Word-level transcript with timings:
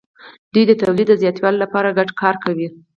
دوی 0.53 0.63
د 0.67 0.71
تولید 0.81 1.07
د 1.09 1.13
زیاتوالي 1.21 1.57
لپاره 1.63 1.95
ګډ 1.97 2.09
کار 2.21 2.35
کوي. 2.43 2.67